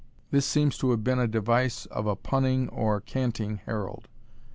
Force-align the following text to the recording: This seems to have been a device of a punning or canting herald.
This 0.31 0.47
seems 0.47 0.79
to 0.79 0.89
have 0.89 1.03
been 1.03 1.19
a 1.19 1.27
device 1.27 1.85
of 1.85 2.07
a 2.07 2.15
punning 2.15 2.69
or 2.69 2.99
canting 3.01 3.57
herald. 3.67 4.07